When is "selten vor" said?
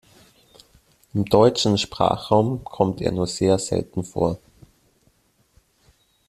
3.59-4.39